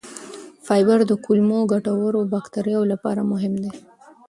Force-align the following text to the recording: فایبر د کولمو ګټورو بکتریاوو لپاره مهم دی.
فایبر 0.65 0.99
د 1.07 1.13
کولمو 1.25 1.59
ګټورو 1.71 2.19
بکتریاوو 2.33 2.89
لپاره 2.93 3.21
مهم 3.31 3.53
دی. 3.63 3.71